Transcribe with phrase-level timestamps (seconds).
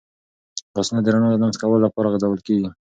[0.75, 2.69] لاسونه د رڼا د لمس کولو لپاره غځول کېږي.